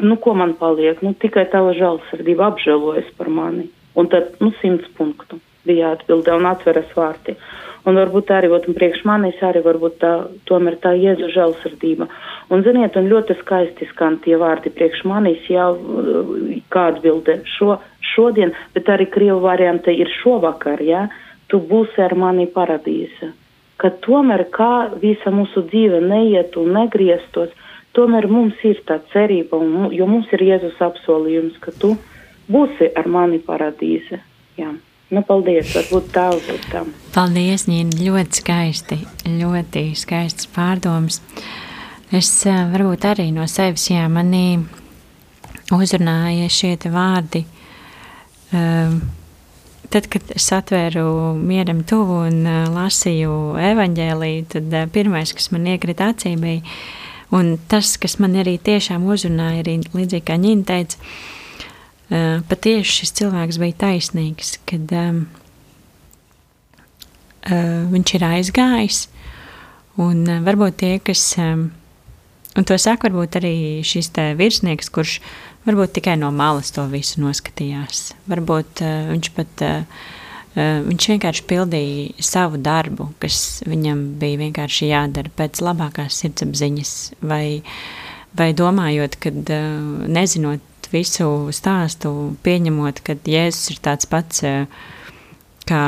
[0.03, 3.69] nu ko man paliek, nu tikai tava žēlsirdība apžēlojas par mani.
[3.95, 7.37] Un tad, nu, 100 punktu bija atbilde un atveras vārti.
[7.85, 10.13] Un varbūt arī, ot, priekš manis arī varbūt tā,
[10.49, 12.07] tomēr tā Jēzu žēlsirdība.
[12.53, 15.67] Un, ziniet, un ļoti skaisti skan tie vārdi priekš manis, jā,
[16.73, 17.77] kā atbilde šo,
[18.15, 21.07] šodien, bet arī Krievu variante ir šovakar, jā,
[21.53, 23.35] tu būsi ar mani paradīze.
[23.77, 27.53] Ka tomēr kā visa mūsu dzīve neiet un negrieztos,
[27.93, 31.95] tomēr mums ir tā cerība, un, jo mums ir Jēzus apsolījums, ka tu
[32.49, 34.23] būsi ar mani paradīze.
[34.57, 34.73] Jā.
[35.13, 36.93] Nu, paldies, varbūt tā būtu tam.
[37.13, 41.21] Paldies, Nīna, ļoti skaisti, ļoti skaists pārdoms.
[42.15, 44.63] Es varbūt arī no sevis, jā, manī
[45.75, 47.45] uzrunāja šie vārdi.
[48.55, 48.99] Um,
[49.93, 51.07] tad, kad es atvēru
[51.39, 56.65] mieram tuvu un lasīju evaņģēlīju, tad pirmais, kas man iekrita acī, bija,
[57.35, 61.15] un tas, kas man arī tiešām uzrunāja, arī līdzīgi kā Ņina teica,
[62.51, 65.25] patieši šis cilvēks bija taisnīgs, kad um,
[67.49, 69.01] uh, viņš ir aizgājis,
[70.01, 71.69] un uh, varbūt tie, kas, um,
[72.55, 75.19] un to saka varbūt arī šis virsnieks, kurš
[75.65, 78.11] Varbūt tikai no malas to visu noskatījās.
[78.29, 80.03] Varbūt uh, viņš pat uh,
[80.85, 86.93] viņš vienkārši pildīja savu darbu, kas viņam bija vienkārši jādara pēc labākās sirdsapziņas,
[87.25, 87.63] vai,
[88.37, 89.17] vai domājot,
[89.57, 92.15] uh, nezinot visu stāstu,
[92.47, 94.45] pieņemot, ka Jēzus ir tāds pats
[95.69, 95.85] kā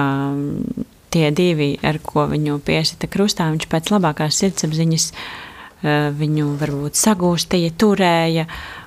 [1.15, 5.13] tie divi, ar ko viņu piesita krustā, viņš pēc labākās sirdsapziņas
[6.17, 8.47] viņu varbūt sagūstīja, turēja,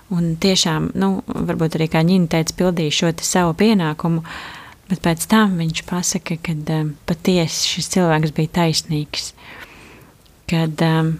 [0.10, 4.24] Un tiešām, nu, varbūt arī kā Ņina teica, pildīja šo savu pienākumu,
[4.90, 9.28] bet pēc tam viņš pasaka, ka um, patiesi šis cilvēks bija taisnīgs.
[10.50, 11.12] Kad um,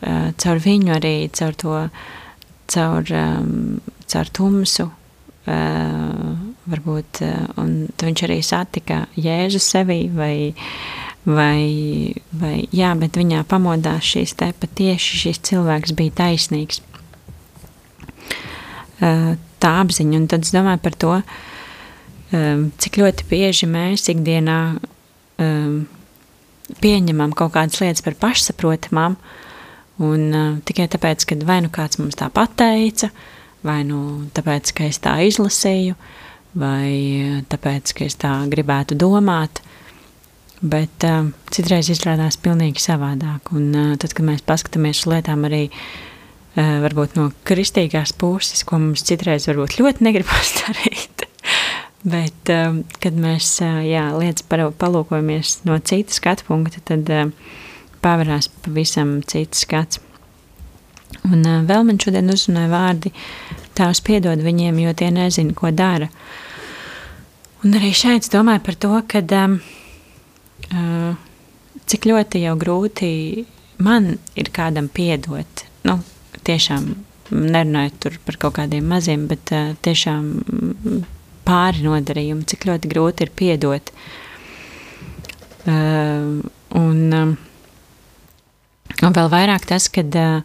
[0.00, 1.82] uh, caur viņu arī, caur to,
[2.68, 3.78] caur, um,
[4.08, 6.32] caur tumsu, uh,
[6.68, 10.52] varbūt, uh, un viņš arī satika Jēzu sevī vai,
[11.24, 16.82] vai, vai, jā, bet viņā pamodās šīs te patieši šis cilvēks bija taisnīgs
[18.98, 20.18] tā apziņa.
[20.18, 21.14] Un tad es domāju par to,
[22.82, 24.58] cik ļoti bieži mēs ikdienā
[26.82, 29.16] pieņemam kaut kādas lietas par pašsaprotamām,
[30.04, 33.10] un tikai tāpēc, ka vai nu kāds mums tā pateica,
[33.66, 35.96] vai nu tāpēc, ka es tā izlasīju,
[36.58, 39.62] vai tāpēc, ka es tā gribētu domāt.
[40.58, 43.52] Bet uh, citreiz izrādās pilnīgi savādāk.
[43.54, 48.80] Un, uh, tad, kad mēs paskatāmies uz lietām arī uh, varbūt no kristīgās puses, ko
[48.82, 51.28] mums citreiz varbūt ļoti negribas darīt.
[52.06, 52.68] Bet, eh,
[53.02, 57.10] kad mēs eh, jā, lietas palūkojamies no citas skatu punkta, tad
[58.04, 60.02] pavērās pavisam cits skats.
[61.28, 63.12] Un vēl man šodien uzrunāja vārdi,
[63.76, 66.08] tās piedod viņiem, jo tie nezina, ko dara.
[67.64, 71.16] Un arī šeit es domāju par to, ka uh,
[71.88, 73.10] cik ļoti jau grūti
[73.82, 75.64] man ir kādam piedot.
[75.86, 75.98] Nu,
[76.46, 76.92] tiešām
[77.30, 80.30] nerunājot par kaut kādiem maziem, bet uh, tiešām
[81.48, 83.92] pāri nodarījumu, cik ļoti grūti ir piedot.
[85.68, 86.38] Uh,
[86.78, 87.36] un, um,
[89.02, 90.40] un vēl vairāk tas, kad uh,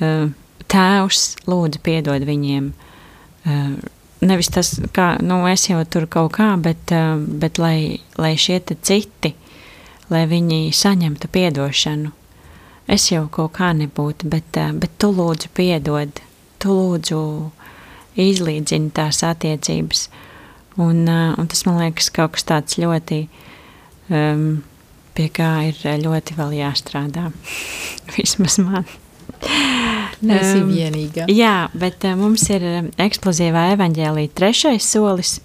[0.00, 0.28] uh,
[0.68, 2.72] tēvs lūdzu piedod viņiem.
[3.46, 3.76] Uh,
[4.26, 8.60] nevis tas, kā, nu, es jau tur kaut kā, bet, uh, bet lai, lai šie
[8.76, 9.34] citi,
[10.10, 12.12] lai viņi saņemtu piedošanu,
[12.90, 16.20] es jau kaut kā nebūtu, bet, eh, bet tu lūdzu piedod,
[16.62, 17.50] tu lūdzu
[18.16, 20.08] izlīdzini tās attiecības.
[20.76, 23.28] Un, eh, un tas man liekas kaut kas tāds ļoti,
[24.10, 24.62] um,
[25.16, 27.30] pie kā ir ļoti vēl jāstrādā.
[28.16, 28.86] Vismaz man.
[30.24, 31.26] Nesi um, vienīgā.
[31.32, 32.64] Jā, bet uh, mums ir
[33.02, 35.38] eksplozīvā evaņģēlī trešais solis,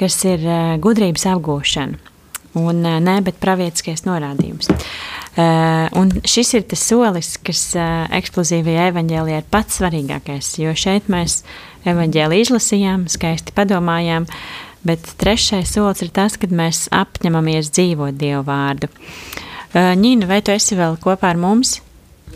[0.00, 2.04] kas ir uh, gudrības apgūšana.
[2.58, 4.70] Un uh, nē, bet pravietiskais norādījums.
[4.72, 10.72] Uh, Uh, un šis ir tas solis, kas uh, eksplozīvajā evanģēlijā ir pats svarīgākais, jo
[10.74, 11.44] šeit mēs
[11.86, 14.26] evanģēliju izlasījām, skaisti padomājām,
[14.88, 18.90] bet trešais solis ir tas, kad mēs apņemamies dzīvot Dievu vārdu.
[19.76, 21.78] Ņīna, vai tu esi vēl kopā ar mums?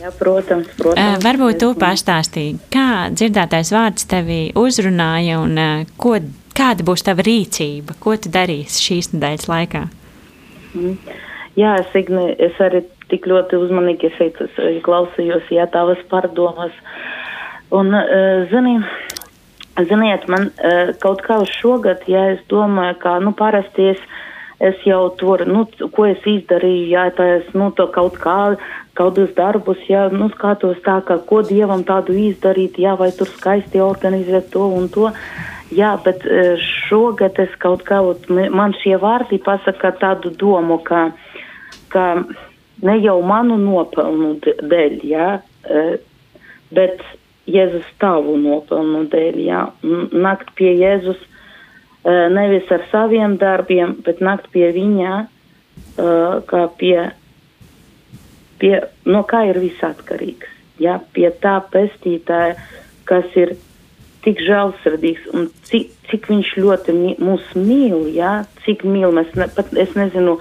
[0.00, 1.24] Jā, protams, protams.
[1.24, 5.58] Varbūt tu pastāstīji, kā dzirdētais vārds tevi uzrunāja un
[6.00, 6.16] ko,
[6.56, 9.84] kāda būs tava rīcība, ko tu darīsi šīs nedēļas laikā?
[10.76, 10.96] Mm.
[11.60, 12.80] Jā, es, Igne, es arī
[13.12, 14.38] tik ļoti uzmanīgi šeit
[14.86, 16.72] klausījos, jā, tavas pārdomas.
[17.72, 17.92] Un,
[18.48, 18.78] zini,
[19.78, 24.02] ziniet, man uh, kaut kā šogad, ja es domāju, ka, nu, parasti es,
[24.62, 25.64] es jau tur, nu,
[25.94, 28.36] ko es izdarīju, jā, tā es, nu, to kaut kā,
[28.98, 33.82] kādus darbus, jā, nu, skatos tā, ka, ko Dievam tādu izdarīt, jā, vai tur skaisti
[33.82, 35.10] organizēt to un to.
[35.72, 36.26] Jā, bet
[36.60, 41.06] šogad es kaut kā, man šie vārdi pasaka tādu domu, ka,
[41.88, 42.08] ka
[42.82, 45.28] ne jau manu nopelnu dēļ, jā,
[45.64, 45.84] e,
[46.74, 47.00] bet
[47.50, 49.62] Jēzus tavu nopelnu dēļ, jā,
[50.12, 56.14] nakt pie Jēzus e, nevis ar saviem darbiem, bet nakt pie viņa, e,
[56.46, 56.96] kā pie,
[58.62, 58.74] pie
[59.04, 60.52] no kā ir viss atkarīgs.
[60.82, 62.56] ja, pie tā pestītāja,
[63.08, 63.56] kas ir
[64.22, 69.48] tik žēlsirdīgs un cik, cik viņš ļoti mi, mūs mīl, ja, cik mīl mēs, ne,
[69.50, 70.36] pat es nezinu,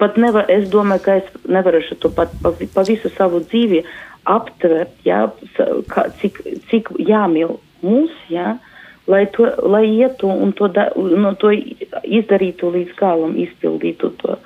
[0.00, 3.84] pat nevar, es domāju, ka es nevarēšu to pat pa, pa visu savu dzīvi
[4.28, 5.24] aptvert, ja,
[5.90, 8.56] kā, cik, cik jāmīl mūs, ja,
[9.10, 14.38] lai, to, lai ietu un to, da, no to izdarītu līdz galam, izpildītu to.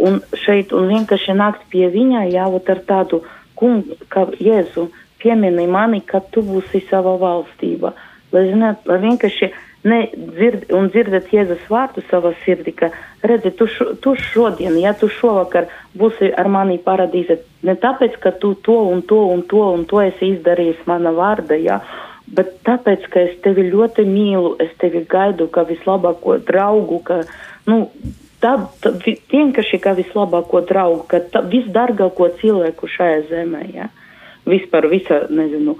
[0.00, 3.24] Un šeit, un vienkārši nākt pie viņa, jāvot ar tādu
[3.58, 4.88] kungu, kā Jēzu,
[5.20, 7.90] piemini mani, ka tu būsi sava valstība.
[7.90, 9.50] Uh, lai zināt, lai vienkārši
[9.86, 12.90] nedzird un dzirdat Jēzus vārdu savā sirdī, ka
[13.24, 18.34] redzi, tu, šo, tu šodien, ja tu šovakar būsi ar mani paradīze, ne tāpēc, ka
[18.42, 21.80] tu to un to un to un to esi izdarījis mana vārda, ja,
[22.28, 27.22] bet tāpēc, ka es tevi ļoti mīlu, es tevi gaidu kā vislabāko draugu, ka,
[27.70, 27.86] nu,
[28.44, 33.88] tā, tā vienkārši kā vislabāko draugu, ka tā, visdargāko cilvēku šajā zemē, ja,
[34.44, 35.78] vispār visa, nezinu,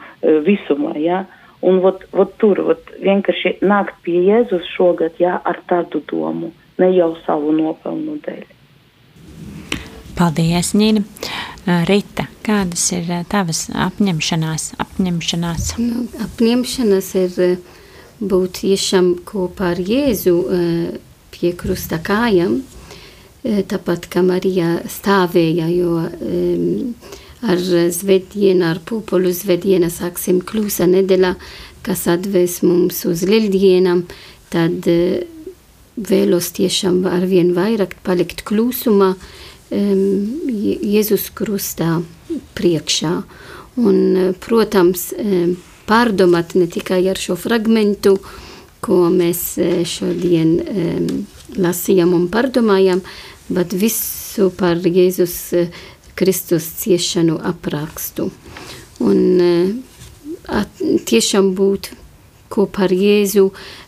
[0.48, 1.20] visumā, ja.
[1.26, 6.54] Uh, Un ot, ot tur ot, vienkārši nākt pie Jēzus šogad, jā, ar tādu domu,
[6.80, 8.46] ne jau savu nopelnu dēļ.
[10.16, 11.04] Paldies, Nīna.
[11.88, 14.70] Rita, kādas ir tavas apņemšanās?
[14.80, 15.66] apņemšanās?
[15.78, 17.36] Nu, apņemšanās ir
[18.20, 20.34] būt tiešām kopā ar Jēzu
[21.32, 22.62] pie krusta kājām,
[23.42, 26.94] tāpat kā Marija stāvēja, jo um,
[27.42, 27.60] ar
[27.90, 31.34] zvedienu, ar pupulu zvedienu sāksim klusa nedēļa,
[31.86, 34.04] kas atvēs mums uz lieldienām,
[34.52, 35.22] tad uh,
[35.96, 40.04] vēlos tiešām arvien vairāk palikt klusumā um,
[40.50, 42.00] Jēzus krustā
[42.58, 43.14] priekšā.
[43.80, 45.10] Un, uh, protams,
[45.88, 48.18] pārdomāt ne tikai ar šo fragmentu,
[48.84, 50.58] ko mēs uh, šodien
[51.56, 53.00] lasījām un pārdomājām,
[53.50, 55.80] bet visu par Jēzus uh,
[56.20, 58.26] Kristus ciešanu aprakstu.
[59.00, 59.70] Un eh,
[60.44, 61.94] at, tiešām būt
[62.52, 63.46] kopā ar Jēzu,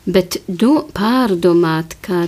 [0.08, 2.22] bet do, pārdomāt, kā,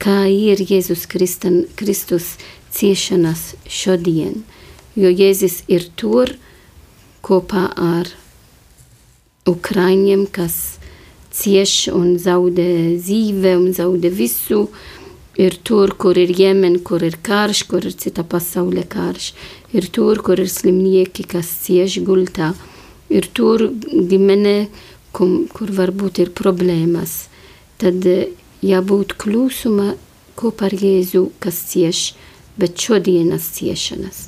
[0.00, 2.38] kā ir Jēzus Kristan, Kristus
[2.72, 4.40] ciešanas šodien.
[4.96, 6.32] Jo Jēzus ir tur
[7.20, 8.08] kopā ar
[9.44, 10.78] Ukraiņiem, kas
[11.36, 14.95] cieš un zaudē dzīve un zaudē visu, uh,
[15.36, 19.32] ir tur, kur ir Jemen, kur ir karš, kur ir cita pasaulē karš,
[19.76, 22.52] ir tur, kur ir slimnieki, kas cieši gultā,
[23.12, 24.56] ir tur ģimene,
[25.12, 27.26] kur, kur varbūt ir problēmas.
[27.80, 28.30] Tad eh,
[28.64, 29.94] jābūt klusuma
[30.36, 32.06] kopā ar Jēzu, kas cieš,
[32.56, 34.26] bet šodienas ciešanas.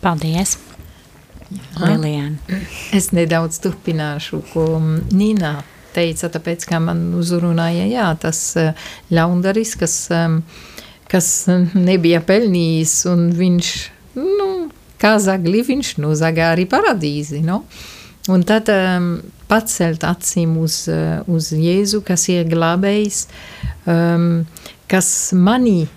[0.00, 0.58] Paldies!
[1.80, 2.38] Liliana.
[2.94, 4.66] Es nedaudz turpināšu, ko
[5.10, 5.56] Nīna
[5.94, 8.74] teica, tāpēc, kā man uzrunāja, jā, tas eh,
[9.14, 9.96] ļaundaris, kas,
[11.10, 11.30] kas
[11.74, 13.72] nebija pelnījis, un viņš,
[14.20, 14.50] nu,
[15.00, 17.64] kā zagli, viņš nozaga arī paradīzi, no?
[18.28, 19.14] Un tad um,
[19.48, 23.24] pacelt acīm uz, eh, uz Jēzu, kas ir glābējs,
[23.88, 24.44] um,
[24.90, 25.88] kas mani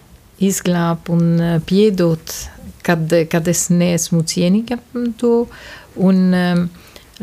[0.43, 2.37] izglāb un eh, piedot,
[2.83, 4.79] kad, kad es neesmu cienīga
[5.19, 5.45] to,
[5.99, 6.63] un um,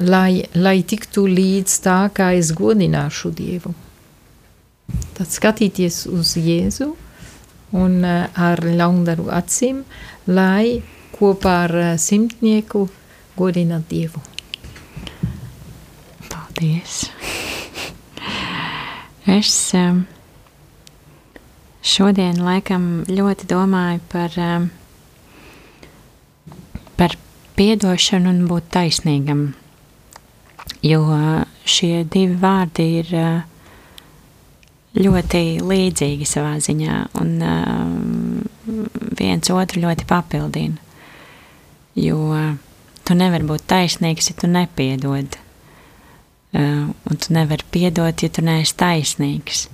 [0.01, 3.75] lai, lai tiktu līdz tā, kā es godināšu Dievu.
[5.17, 6.95] Tad skatīties uz Jēzu
[7.77, 9.85] un uh, ar ļaundaru acīm,
[10.27, 10.81] lai
[11.15, 12.87] kopā ar uh, simtnieku
[13.37, 14.23] godināt Dievu.
[16.31, 17.05] Paldies!
[19.31, 20.03] Es um,
[21.87, 24.35] šodien laikam ļoti domāju par,
[26.99, 27.17] par
[27.61, 29.51] piedošanu un būt taisnīgam
[30.83, 31.01] jo
[31.69, 33.11] šie divi vārdi ir
[35.01, 37.31] ļoti līdzīgi savā ziņā, un
[39.19, 40.81] viens otru ļoti papildina.
[41.99, 42.19] Jo
[43.07, 45.37] tu nevari būt taisnīgs, ja tu nepiedod,
[46.55, 49.69] un tu nevari piedot, ja tu neesi taisnīgs.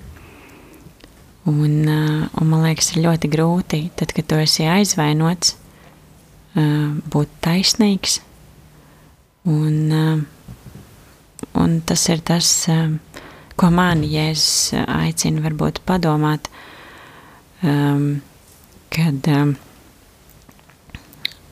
[1.47, 5.55] Un, un man liekas, ir ļoti grūti, tad, kad tu esi aizvainots,
[6.57, 8.19] būt taisnīgs.
[9.47, 10.27] Un,
[11.57, 12.99] Un tas ir tas, um,
[13.57, 16.51] ko man Jēzus aicina varbūt padomāt,
[17.65, 18.21] um,
[18.93, 19.55] kad um,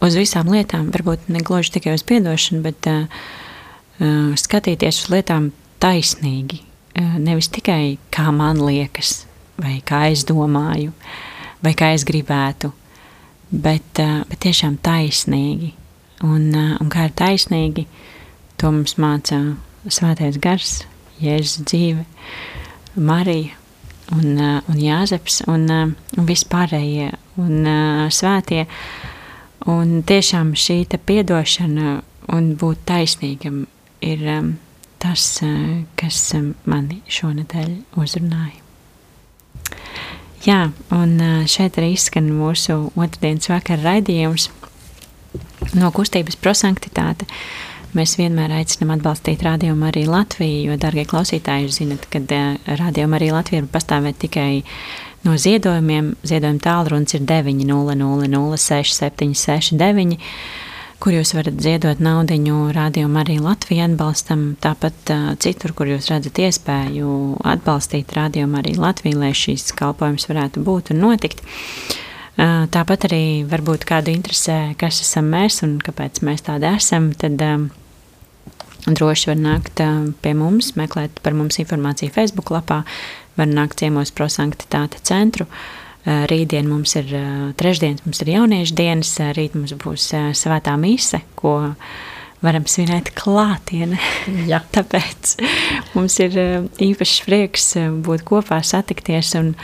[0.05, 3.27] uz visām lietām, varbūt ne gluži tikai uz piedošanu, bet uh,
[4.41, 5.51] skatīties uz lietām
[5.83, 6.61] taisnīgi.
[6.95, 9.23] Uh, nevis tikai kā man liekas,
[9.57, 10.93] vai kā es domāju,
[11.65, 12.75] vai kā es gribētu,
[13.51, 15.73] bet, uh, bet tiešām taisnīgi.
[16.25, 17.89] Un, un kā ir taisnīgi,
[18.61, 19.41] to mums māca
[19.89, 20.83] svētais gars,
[21.23, 22.05] Jēzus dzīve,
[22.95, 23.55] Marija
[24.15, 28.65] un, uh, un Jāzeps un, uh, un vispārējie un uh, svētie.
[29.71, 32.03] Un tiešām šī piedošana
[32.35, 33.65] un būt taisnīgam
[34.05, 34.51] ir um,
[35.01, 38.61] tas, uh, kas um, mani šonadēļ uzrunāja.
[40.45, 40.61] Jā,
[40.93, 44.51] un uh, šeit arī izskan mūsu otrdienas vakara raidījums
[45.73, 47.25] no kustības prosanktitāte.
[47.95, 53.15] Mēs vienmēr aicinām atbalstīt rādījumu arī Latviju, jo, darbie klausītāji, jūs zinat, ka uh, rādījumu
[53.21, 54.67] arī Latvija var pastāvēt tikai
[55.23, 56.19] no ziedojumiem.
[56.27, 60.19] Ziedojuma tālrunis ir 900-6769,
[60.99, 62.35] kur jūs varat ziedot naudu
[62.75, 64.59] rādījumu arī Latviju atbalstam.
[64.59, 70.67] Tāpat uh, citur, kur jūs redzat iespēju atbalstīt rādījumu arī Latviju, lai šīs kalpojums varētu
[70.67, 71.47] būt un notikt.
[72.35, 77.39] Uh, tāpat arī varbūt kādu interesē, kas esam mēs un kāpēc mēs tādi esam, tad
[77.47, 77.71] um,
[78.87, 79.81] droši var nākt
[80.21, 82.83] pie mums, meklēt par mums informāciju Facebook lapā,
[83.39, 85.47] var nākt ciemos prosanktitāte centru.
[86.05, 87.09] Eh, rītdien mums ir
[87.57, 91.73] trešdienas, mums ir jauniešu dienas, rīt mums būs svētā mise, ko
[92.45, 93.99] varam svinēt klātienē.
[94.51, 94.61] Ja.
[94.77, 95.39] Tāpēc
[95.95, 96.37] mums ir
[96.85, 97.71] īpašs prieks
[98.05, 99.55] būt kopā, satikties un,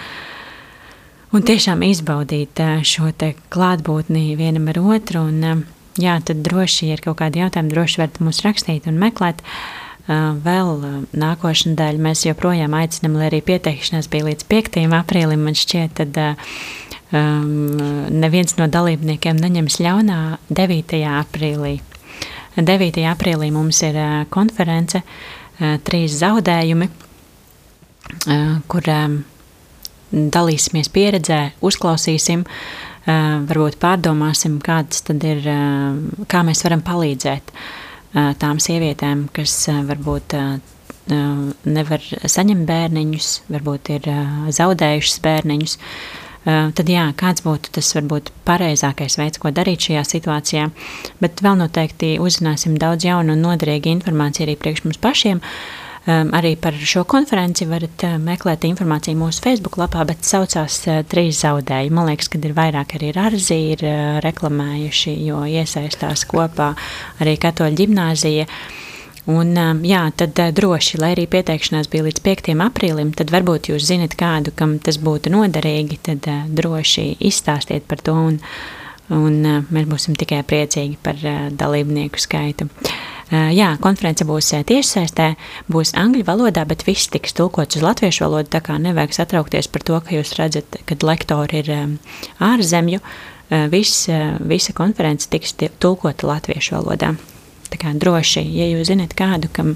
[1.36, 5.26] un tiešām izbaudīt šo te klātbūtni vienam ar otru.
[5.28, 5.66] Un,
[6.02, 9.42] jā, tad droši, ir kaut kādi jautājumi, droši varat mūs rakstīt un meklēt.
[10.10, 10.70] Vēl
[11.14, 14.80] nākošais daļa mēs joprojām aicinām, lai arī pieteikšanās bija līdz 5.
[14.98, 15.44] aprīlim.
[15.46, 16.18] Man šķiet, tad
[17.14, 17.52] um,
[18.10, 20.20] neviens no dalībniekiem neņems ļaunā
[20.50, 20.96] 9.
[21.20, 21.76] aprīlī.
[22.56, 23.04] 9.
[23.12, 24.00] aprīlī mums ir
[24.34, 25.04] konference,
[25.86, 26.90] trīs zaudējumi,
[28.66, 28.90] kur
[30.12, 32.44] dalīsimies pieredzē, uzklausīsim,
[33.50, 35.44] varbūt pārdomāsim, kādas tad ir,
[36.30, 37.54] kā mēs varam palīdzēt
[38.42, 39.54] tām sievietēm, kas
[39.88, 40.36] varbūt
[41.10, 44.10] nevar saņemt bērniņus, varbūt ir
[44.58, 45.78] zaudējušas bērniņus.
[46.40, 50.70] Tad, jā, kāds būtu tas varbūt pareizākais veids, ko darīt šajā situācijā.
[51.20, 55.42] Bet vēl noteikti uzzināsim daudz jaunu un noderīgu informāciju arī priekš mums pašiem.
[55.42, 61.02] Uh, arī par šo konferenci varat uh, meklēt informāciju mūsu Facebook lapā, bet saucās uh,
[61.04, 61.92] trīs zaudēji.
[61.92, 66.72] Man liekas, ka ir vairāk arī Rāzi ir uh, reklamējuši, jo iesaistās kopā
[67.20, 68.46] arī Katoļu ģimnāzija.
[69.28, 72.52] Un, um, jā, tad uh, droši, lai arī pieteikšanās bija līdz 5.
[72.64, 78.00] aprīlim, tad varbūt jūs zinat kādu, kam tas būtu noderīgi, tad uh, droši izstāstiet par
[78.00, 78.40] to, un,
[79.14, 82.70] un uh, mēs būsim tikai priecīgi par uh, dalībnieku skaitu.
[83.30, 85.28] Eh, jā, konference būs eh, tiešsaistē,
[85.70, 88.50] būs angļu valodā, bet viss tiks tulkots uz latviešu valodu.
[88.50, 93.02] Tā kā nevajag satraukties par to, ka jūs redzat, kad lektori ir eh, ārzemju.
[93.50, 94.04] Viss,
[94.46, 97.08] visa konference tiks tulkota latviešu valodā.
[97.66, 99.72] Tā kā droši, ja jūs zinat kādu, kam,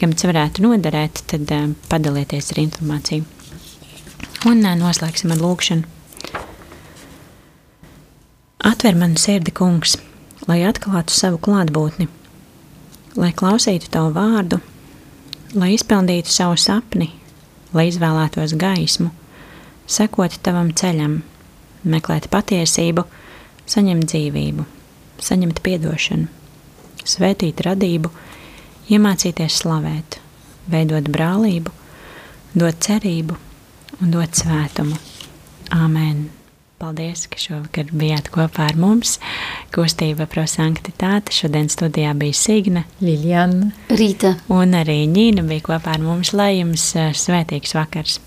[0.00, 1.52] kam tas varētu noderēt, tad
[1.92, 3.28] padalieties ar informāciju.
[4.48, 5.97] Un noslēgsim ar lūkšanu.
[8.64, 9.96] Atver manu sirdi, kungs,
[10.48, 12.08] lai atklātu savu klātbūtni
[13.18, 14.60] lai klausītu tavu vārdu,
[15.58, 17.10] lai izpildītu savu sapni,
[17.74, 19.10] lai izvēlētos gaismu,
[19.90, 21.20] sekot tavam ceļam,
[21.88, 23.04] meklēt patiesību,
[23.68, 24.66] saņemt dzīvību,
[25.24, 26.30] saņemt atdošanu,
[27.04, 28.12] svētīt radību,
[28.94, 30.20] iemācīties slavēt,
[30.70, 31.74] veidot brālību,
[32.54, 33.38] dot cerību
[34.00, 34.98] un dot svētumu.
[35.74, 36.37] Āmen!
[36.78, 39.16] Paldies, ka šovakar bijāt kopā ar mums.
[39.74, 41.34] Kustība prosanktitāte.
[41.34, 46.30] Šodien studijā bija Signa, Liljana, Rīta un arī Ņīna bija kopā ar mums.
[46.38, 48.20] Lai jums eh, svētīgs vakars!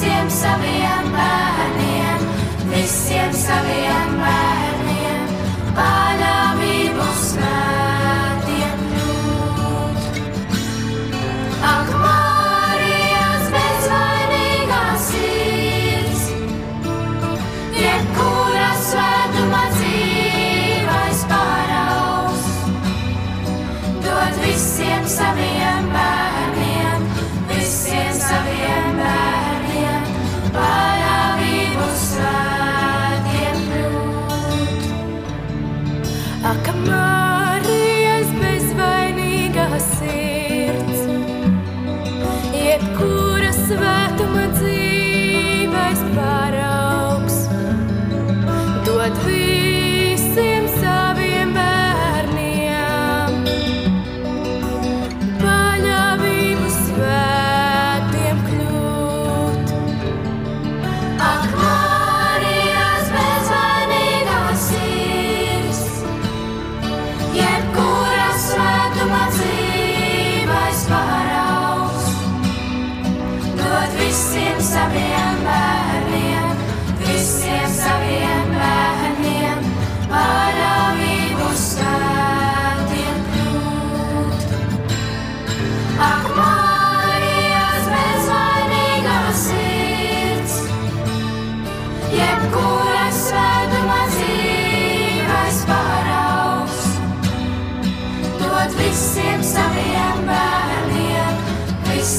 [0.00, 2.22] visiem saviem bērniem,
[2.70, 4.49] visiem saviem bērniem.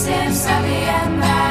[0.01, 1.50] visiem saviem mērķiem.